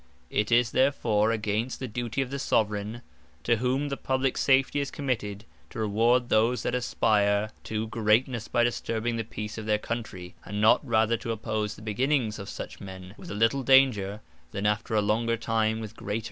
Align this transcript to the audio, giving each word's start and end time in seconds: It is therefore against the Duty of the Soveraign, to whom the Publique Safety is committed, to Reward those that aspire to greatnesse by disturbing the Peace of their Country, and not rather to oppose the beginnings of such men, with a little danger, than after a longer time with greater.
It 0.31 0.51
is 0.51 0.71
therefore 0.71 1.29
against 1.31 1.79
the 1.79 1.87
Duty 1.87 2.23
of 2.23 2.31
the 2.31 2.39
Soveraign, 2.39 3.03
to 3.43 3.57
whom 3.57 3.89
the 3.89 3.97
Publique 3.97 4.35
Safety 4.39 4.79
is 4.79 4.89
committed, 4.89 5.45
to 5.69 5.77
Reward 5.77 6.29
those 6.29 6.63
that 6.63 6.73
aspire 6.73 7.51
to 7.65 7.87
greatnesse 7.87 8.47
by 8.47 8.63
disturbing 8.63 9.17
the 9.17 9.23
Peace 9.23 9.59
of 9.59 9.67
their 9.67 9.77
Country, 9.77 10.33
and 10.43 10.59
not 10.59 10.83
rather 10.83 11.17
to 11.17 11.31
oppose 11.31 11.75
the 11.75 11.83
beginnings 11.83 12.39
of 12.39 12.49
such 12.49 12.81
men, 12.81 13.13
with 13.15 13.29
a 13.29 13.35
little 13.35 13.61
danger, 13.61 14.21
than 14.49 14.65
after 14.65 14.95
a 14.95 15.03
longer 15.03 15.37
time 15.37 15.79
with 15.79 15.95
greater. 15.95 16.19